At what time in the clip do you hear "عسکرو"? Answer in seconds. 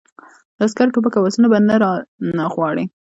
0.65-0.93